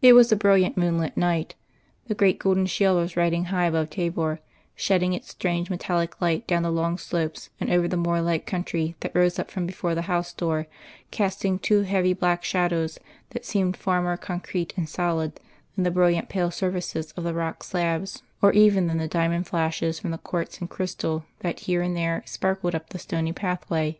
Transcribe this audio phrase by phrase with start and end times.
[0.00, 1.56] It was a brilliant moonlit night.
[2.06, 4.38] The great golden shield was riding high above Thabor,
[4.76, 8.94] shedding its strange metallic light down the long slopes and over the moor like country
[9.00, 10.68] that rose up from before the house door
[11.10, 13.00] casting too heavy black shadows
[13.30, 15.40] that seemed far more concrete and solid
[15.74, 19.98] than the brilliant pale surfaces of the rock slabs or even than the diamond flashes
[19.98, 23.98] from the quartz and crystal that here and there sparkled up the stony pathway.